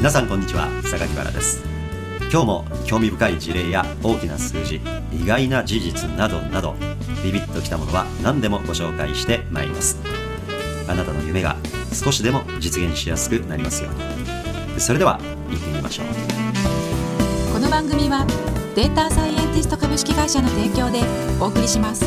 [0.00, 1.62] 皆さんこんにちは榊原です。
[2.32, 4.80] 今日も興味深い事例や大きな数字
[5.12, 6.74] 意外な事実などなど
[7.22, 9.98] ビビッときたものは何でもご紹介してまいります。
[10.88, 11.54] あなたの夢が
[11.92, 14.80] 少しでも実現しやすくなりますように。
[14.80, 16.06] それでは行ってみましょう。
[17.52, 18.24] この番組は
[18.74, 21.02] データサイエンティスト株式会社の提供で
[21.38, 22.06] お送りします。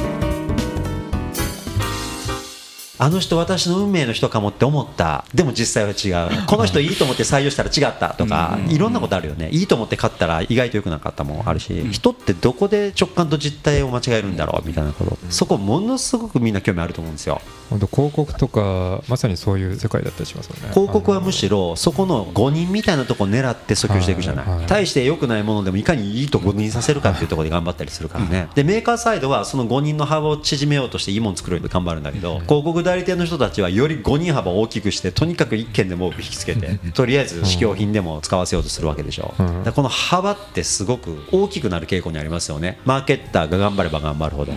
[3.04, 5.25] あの人私の運命の人かもって思った。
[5.33, 6.29] でも実際は違う。
[6.47, 9.49] この人いいと思って採用したら違ったとかいろんなことあるよね。
[9.52, 15.17] いいと思って買ったら意外と良くなかったもあるし人ってどこで直感と実態を間違えるんだろうみたいなこと。
[15.30, 17.41] そこものすごくみんな興味あると思うんですよ。
[17.70, 20.70] 本当広告とかまさにそういう世界だったりしますよね。
[20.73, 28.47] 広告はむしろそこの誤認みたいなところを狙って訴求していくじゃなはい対して良くないものでもいかにいいと誤認させるかっていうところで頑張ったりするからね。
[28.55, 39.53] でメーカーサイドはその誤認の幅を縮めようとしていいもの作るように頑張るんだけど広告代理店の人たちはより誤認幅を大きくしてとにかく1件でも多く引きつけてとりあえず試供品でも使わせようとするわけでしょだうん。
[39.61, 42.80] からこの幅ってすごく大きくなる傾向にありますよね。
[42.85, 44.52] マーケッターが頑張れば頑張るほど。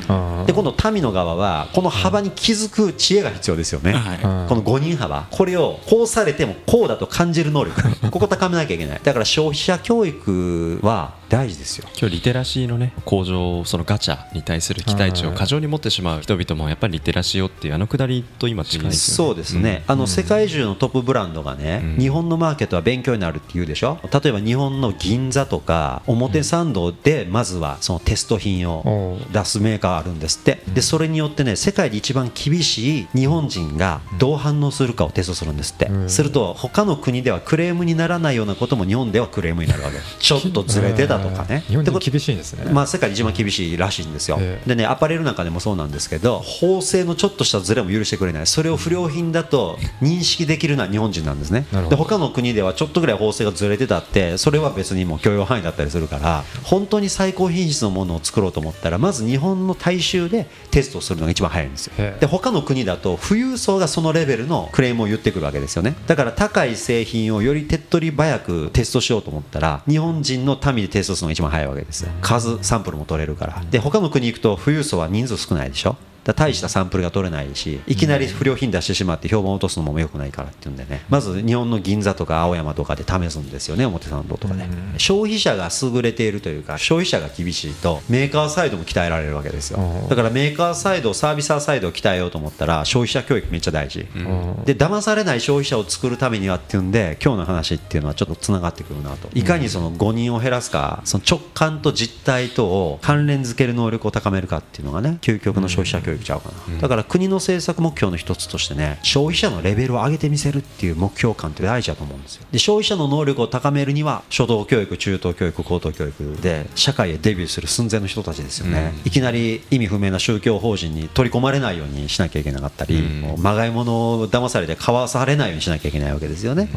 [0.47, 5.27] で今度民の側はこの幅に気づく知恵が必要ですよね、うんこの5人幅。
[5.31, 7.83] これをこうされてもこうだと感じる能力。
[8.11, 9.01] ここ高めなきゃいけない。
[9.03, 11.89] だから消費者教育は大事ですよ。
[11.99, 19.29] 今日リテラシーのね向上そのガチャに対する期待値を過剰に持ってしまう人々もやっぱりリテラシーをっていうあのくだりと今近いですよね。
[19.29, 21.99] そうですね、あの世界中のトップブランドがね、うん。
[21.99, 23.99] 日本のマーケットは勉強になるって言うでしょ？
[24.13, 30.63] 例えば日本の銀座とか表参道でまずはそのテスト品を出すメーカーあるんですって。
[30.75, 36.11] でそれによってね世界で一番厳しい日本人がどう反応するかをテストするんですって、うん。
[36.11, 41.65] すると他の国ではクレームにならないようなことも日本ではクレームになるわけちょっとずれてたとかね。
[41.69, 42.71] 日本厳しいんですね。
[42.73, 44.69] まあ、世界で一番厳しいらしいんですよ、ええ。
[44.69, 48.47] でねアパレルなんかでもそうなんですけど縫製のちょっとしたズレも許してくれない。
[48.47, 51.67] それを不良品だと認識できるのは日本人なんですね。
[51.91, 61.93] で他の国ではちょっとぐらい縫製がずれてたってそれは別にもう許容範囲だったりするから本当に最高品質のものを作ろうと思ったらまず日本の大衆でテストをするのが一番早いんですよ。
[62.21, 65.95] で他の国だと富裕層がそのレベルのクレームを言ってくるわけですよね。
[66.07, 72.11] だから高い製品をより手っ取り早くテストしようと思ったら日本人の民でテストするのが一番早いわけですよ。
[72.21, 73.65] 数サンプルも取れるから。
[73.71, 81.05] で他の国行くと富裕層は人数少ないでしょだ大したサンプルが取れないしいきなり不良品出してしまって評判を落とすのも良くないからっていうんでね。
[81.09, 84.65] まず日本の銀座とか青山とかで試すんですよね表参道とかで
[84.99, 89.79] 消費者が優れているというか消費者が厳しいとメーカーサイドも鍛えられるわけですよ。
[89.79, 90.09] うん。
[90.09, 94.09] だからメーカーサイドサービサーサイドを鍛えようと思ったら消費者教育めっちゃ大事。
[94.17, 94.65] うん。
[94.65, 99.29] で騙されない消費者を作るためにはっていうんで今日の話っていうのはちょっとつながってくるなと。
[99.33, 112.47] いかにその誤認を減らすかその直感と実態とを関連付ける能力を高めるかっていうのがね究極の消費者教育ちゃうかな、だから国の政策目標の一つとしてね消費者のレベルを上げてみせるっていう目標感って大事だと思うんですよ。
[112.51, 123.21] で消費者の能力を高めるには初等教育中等教育高等教育で社会へデビューする寸前の人たちですよね、いきなり意味不明な宗教法人に取り込まれないようにしなきゃいけなかったり、うん。
[123.21, 126.69] もうまがいものを騙されて買わされないようにしなきゃいけないわけですよね。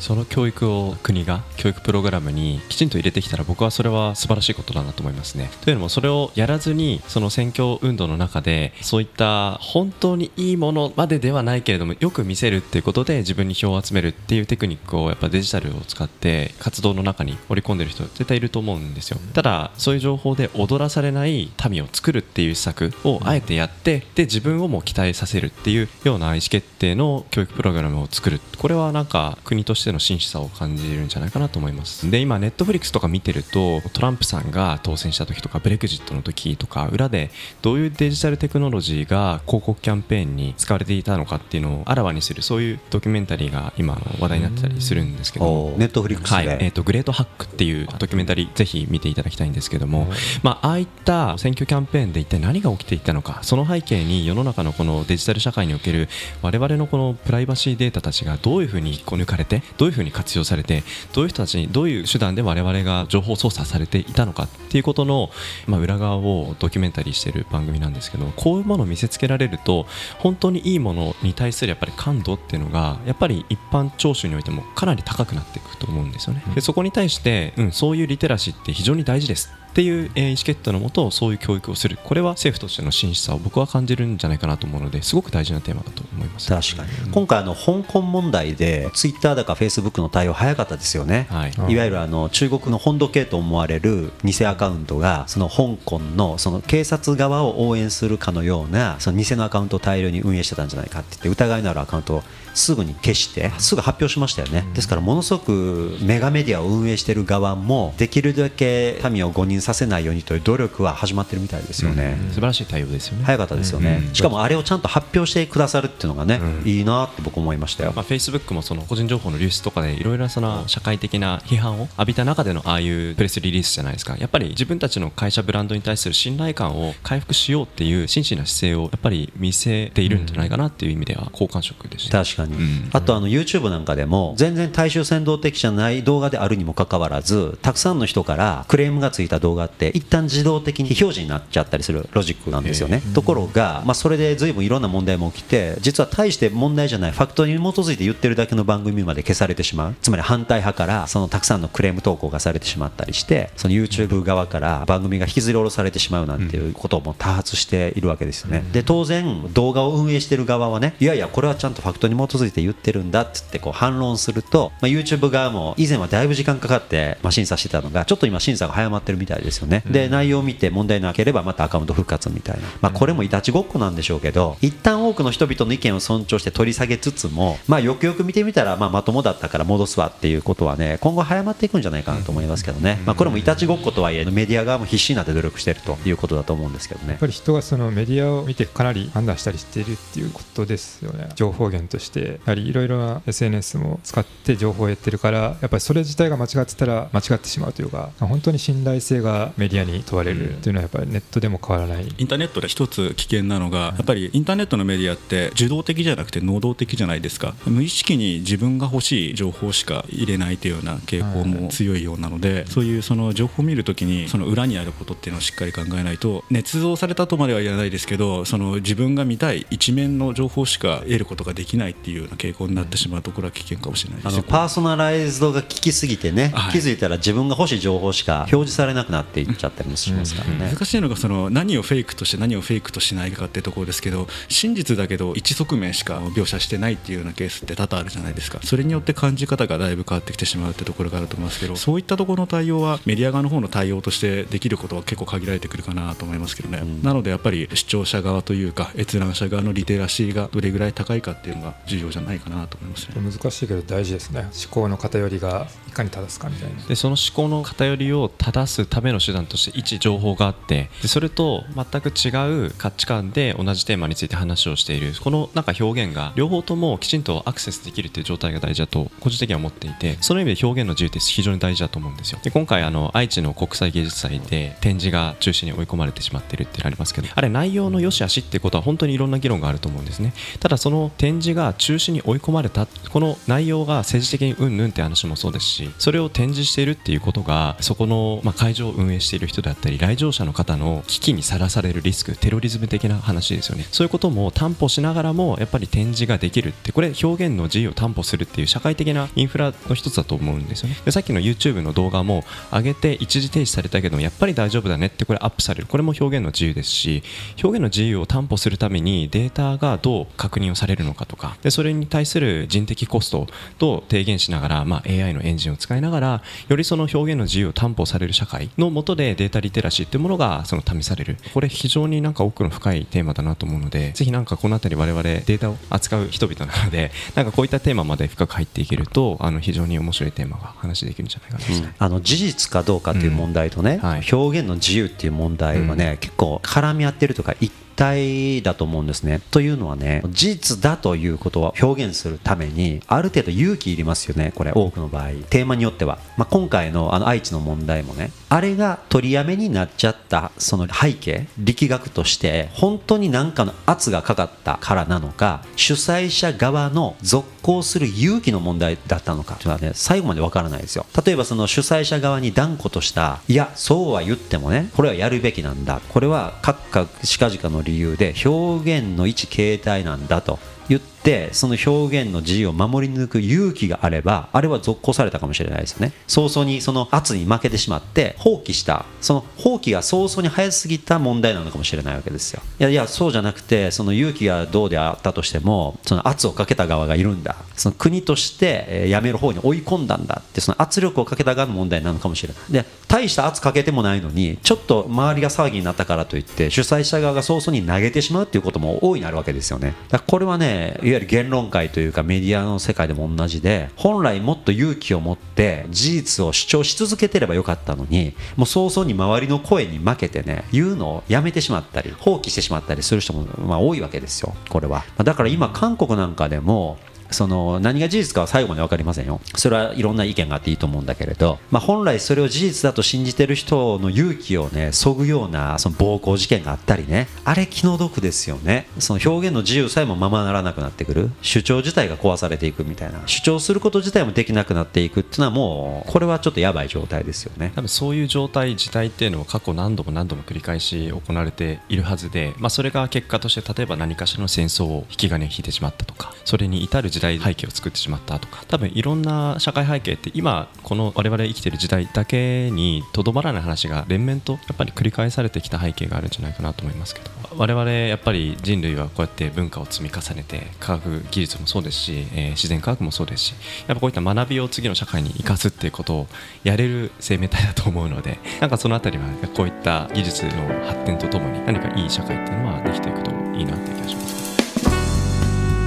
[0.00, 5.50] その教育を国が教育プログラムにきちんと入れてきたら僕はそれは素晴らしいことだなと思いますね。
[5.62, 19.18] というのもそれをやらずにその選挙運動の中でそういった本当にいいものまでではないけれどもよく見せるっていうことで自分に票を集めるっていうテクニックをやっぱデジタルを使って活動の中に織り込んでる人絶対いると思うんですよ。
[19.34, 37.30] ただそういう情報で踊らされない民を作るっていう施策をあえてやってで自分をも期待させるっていうような意思決定の教育プログラムを作るこれはなんか国としての真摯さを感じるんじゃないかなと思いますで今ネットフリックスとか見てるとトランプさんが当選した時とかブレグジットの時とか裏で
[37.62, 45.46] どういうデジタルテクノロジーが広告キャンペーンに使われていたのかっていうのをあらわにするそういうドキュメンタリーが今話題になってたりするんですけど。
[45.46, 46.46] もネットフリックスで、はい。
[46.60, 50.08] えー、と Great Hack っていうドキュメンタリーぜひ見ていただきたいんですけども、
[50.42, 56.08] まあ、ああいった選挙キャンペーンで一体何が起きていたのかその背景に世の中のこのデジタル社会における
[56.42, 60.82] 我々のこのプライバシーデータたちがどういうふうにこ抜かれてどういうふうに活用されて
[61.12, 65.30] どういう人たちにどういう手段で我々が情報操作されていたのかっていうことの、
[65.66, 69.86] まあ、裏側をドキュメンタリーしている番組なんですけどこういうものを見せつけられると
[70.18, 76.42] 本当にいいものに対するやっぱり感度っていうのがやっぱり一般聴取においてもかなり高くなっていくと思うんですよね。
[76.54, 81.98] でそこに対して、うん、そういうリテラシーって非常に大事ですっっていう、えー意思決定のもとそういう教育をする。
[82.02, 85.14] これは政府としての真摯さを僕は感じるんじゃないかなと思うのです。
[85.14, 86.48] ごく大事なテーマだと思います。
[86.48, 87.12] 確かに。
[87.12, 91.50] 今回あの香港問題でツイッターだかフェイスブックの対応早かったですよね、はい。
[91.50, 91.76] い。
[91.76, 102.22] わゆるあの中国の本土系と思われる偽アカウントがその香港のその警察側を応援するかのようなその偽のアカウントを大量に運営してたんじゃないかって言って疑いのあるアカウントを
[102.56, 112.16] すぐに消してすぐ発表しましたよね、ですからものすごくメガメディアを運営している側もできるだけ民を誤認させないようにという努力は始まってるみたいですよね。
[112.30, 113.24] 素晴らしい対応ですよね。
[113.24, 116.68] 早かったですよね、しかもあれをちゃんと発表してくださるっていうのがね、うん。
[116.68, 124.16] いいなって僕思いましたよ、まあ、Facebook もその個人情報の流出とかでいろいろなその社会的な批判を浴びた中でのああいうプレスリリースじゃないですか。
[124.18, 132.90] やっぱり自分たちの会社ブランドに対する信頼感を回復しようっていう真摯な姿勢をやっぱり見せているんじゃないかなっていう意味では好感触でした、確かに、うん。
[132.92, 149.94] あとあの YouTube なんかでも全然大衆扇動的じゃない動画であるにもかかわらずたくさんの人からクレームがついた動画って一旦自動的に非表示になっちゃったりするロジックなんですよね、ところが、まあ、それで随分いろんな問題も起きて実は大して問題じゃないファクトに基づいて言ってるだけの番組まで消されてしまう。
[150.00, 187.10] つまり反対派からそのたくさんのクレーム投稿がされてしまったりしてその YouTube 側から番組が引きずり下ろされてしまうなんていうことも多発しているわけですよね、で当然動画を運営している側はねいやいやこれはちゃんとファクトに基づいて言ってるんだっつってこう反論すると、まあ、YouTube 側も以前はだいぶ時間かかって、まあ、審査してたのがちょっと今審査が早まってるみたいですよね、で内容を見て問題なければまたアカウント復活みたいな、まあ、これもいたちごっこなんでしょうけど一旦多くの人々の意見を尊重して取り下げつつも、まあ、よくよく見てみたら、まあ、まともだったから戻すわっていうことはね今後早まっていくんじゃないかなと思いますけどね、まあ、これもいたちごっことはいえメディア側も必死になって努力してるということだと思うんですけどね。
[187.10, 191.28] やっぱり人がそのメディアを見てかなり判断したりしているっていうことですよね。
[191.34, 202.06] 情報源としてやはりいろいろな SNS も使って情報を得てるからやっぱりそれ自体が間違ってたら間違ってしまうというか本当に信頼性がメディアに問われるっていうのはやっぱりネットでも変わらない。
[202.16, 207.54] インターネットで一つ危険なのが、やっぱりインターネットのメディアって受動的じゃなくて能動的じゃないですか。
[207.66, 224.38] 無意識に自分が欲しい情報しか入れないというような傾向も強いようなので、そういうその情報を見るときにその裏にあることっていうのをしっかり考えないと捏造されたとまでは言わないですけどその自分が見たい一面の情報しか得ることができないっていうような傾向になってしまうところは危険かもしれないですよ。
[224.38, 226.72] あのパーソナライズドが効きすぎてね、はい。
[226.72, 230.70] 気づいたら自分が欲しい情報しか表示されなくなっていっちゃったりもしますからね。
[230.72, 238.60] 難しいのがその何をフェイクとして何をフェイクとしないかっていうところですけど真実だけど一側面しか描写してないっていうようなケースって多々あるじゃないですか。
[238.62, 253.14] それによって感じ方がだいぶ変わってきてしまうってところがあると思いますけどそういったところの対応はメディア側の方の対応としてできることは結構限られてくるかなと思いますけどね、なのでやっぱり視聴者側というか閲覧者側のリテラシーがどれぐらい高いかっていうのが重要じゃないかなと思いますね。
[253.16, 254.40] 難しいけど大事ですね。
[254.42, 256.82] 思考の偏りがいかに正すかみたいな。
[256.82, 265.14] でその思考の偏りを正すための手段として一情報があってでそれと全く違う価値観で同じテーマについて話をしている。
[265.20, 272.38] このなんか表現が両方ともきちんとアクセスできるっていう状態が大事だと個人的には思っていてその意味で表現の自由って非常に大事だと思うんですよ。
[272.42, 280.32] で今回あの愛知の国際芸術祭で展示が中止に追い込まれてしまってるっていうのありますけどあれ内容の良し悪しってことは本当にいろんな議論があると思うんですね。
[280.60, 282.86] ただその展示が中止に追い込まれた。
[282.86, 293.86] この内容が政治的にうんぬんって話もそうですしそれを展示しているっていうことがそこの、まあ、会場を運営している人であったり来場者の方の危機にさらされるリスクテロリズム的な話ですよね。
[293.92, 300.96] そういうことも担保しながらもやっぱり展示ができるってこれ表現の自由を担保するっていう社会的なインフラの一つだと思うんですよね。
[301.04, 305.86] でさっきの YouTube の動画も上げて一時停止されたけどやっぱり大丈夫だねってこれアップされる。
[305.86, 307.22] これも表現の自由ですし
[307.62, 311.56] 表現の自由を担保するためにデータがどう確認をされるのかとか。
[311.62, 313.46] でそれに対する人的コストを
[313.78, 321.36] どう低減しながら、まあ、AI のエンジンを使いながらよりその表現の自由を担保される社会の下でデータリテラシーっていうものがその試される。
[321.52, 331.72] これ非常になんか奥の深いテーマだなと思うのでぜひなんかこの辺り我々データを扱う人々なのでなんかこういったテーマまで深く入っていけるとあの非常に面白いテーマが話できるんじゃないかなと。
[331.72, 331.96] 思いますね。
[331.98, 334.08] あの事実かどうかという問題とね、うん。
[334.08, 334.22] はい。
[334.32, 339.40] 表現の自由っていう問題はね、結構絡み合ってるとか一体だと思うんですね。
[339.50, 345.30] というのはね事実だということ表現するためにある程度勇気いりますよねこれ多くの場合。
[345.50, 361.06] テーマによっては、まあ、今回のあの愛知の問題もねあれが取りやめになっちゃったその背景力学として本当に何かの圧がかかったからなのか主催者側の続行する勇気の問題だったのかというのはね最後までわからないですよ。
[361.24, 366.00] 例えばその主催者側に断固としたいやそうは言ってもねこれはやるべきなんだ。
[366.08, 370.58] これは各々しかじかの理由で表現の一形態なんだと
[370.88, 376.12] 言ってってその表現の自由を守り抜く勇気があればあれは続行されたかもしれないですよね。
[376.28, 379.04] 早々にその圧に負けてしまって放棄した。
[379.20, 382.62] その放棄が早々に早すぎた問題なのかもしれないわけですよ。
[382.78, 387.56] いやいやそうじゃなくてその勇気がどうであったとしてもその圧をかけた側がいるんだ。
[387.74, 392.72] その国としてやめる方に追い込んだんだってその圧力をかけた側の問題なのかもしれない。
[392.84, 399.94] で大した圧かけてもないのにちょっと周りが騒ぎになったからといって主催者側が早々に投げてしまうっていうことも大いにあるわけですよね。
[400.08, 415.04] だからこれはねいわゆる言論界というかメディアの世界でも同じで本来もっと勇気を持って事実を主張し続けてればよかったのにもう早々に周りの声に負けてね言うのをやめてしまったり放棄してしまったりする人もまあ多いわけですよこれは。
[415.18, 416.98] だから今韓国なんかでも
[417.30, 419.40] その何が事実かは最後まで分かりませんよ。
[419.54, 427.28] それはいろんな意見があっていいと思うんだけれど、まあ、本来それを事実だと信じてる人の勇気をねそぐようなその暴行事件があったりね。
[427.44, 428.88] あれ気の毒ですよね。
[428.98, 431.30] その表現の自由さえもままならなくなってくる。
[431.42, 433.22] 主張自体が壊されていくみたいな。
[433.26, 437.72] 主張すること自体もできなくなっていくっていうのはもうこれはちょっとやばい状態ですよね。
[437.74, 463.54] 多分そういう状態自体っていうのは過去何度も何度も繰り返し行われているはずで、まあ、それが結果として例えば何かしらの戦争を引き金を引いてしまったとかそれに至る時代背景を作ってしまったとか多分いろんな社会背景って今この我々生きてる時代だけにとどまらない話が連綿とやっぱり繰り返されてきた背景があるんじゃないかなと思いますけど我々やっぱり人類はこうやって文化を積み重ねて科学技術もそうですし、えー自然科学もそうですし
[463.86, 466.26] やっぱこういった学びを次の社会に生かすっていうことを
[466.64, 470.52] やれる生命体だと思うので なんかそのあたりはこういった技術の
[470.86, 474.56] 発展とともに何かいい社会っていうのはできていくといいなっていう気がします。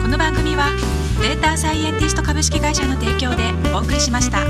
[0.02, 4.48] この番組はデータサイエンティスト株式会社の提供でお送りしました。